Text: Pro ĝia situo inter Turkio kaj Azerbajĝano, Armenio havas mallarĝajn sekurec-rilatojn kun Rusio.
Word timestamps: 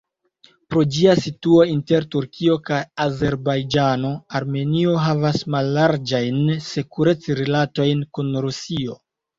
Pro 0.73 0.85
ĝia 0.95 1.11
situo 1.25 1.67
inter 1.73 2.07
Turkio 2.15 2.57
kaj 2.71 2.79
Azerbajĝano, 3.07 4.13
Armenio 4.41 4.97
havas 5.05 5.47
mallarĝajn 5.59 6.45
sekurec-rilatojn 6.75 8.05
kun 8.17 8.39
Rusio. 8.51 9.03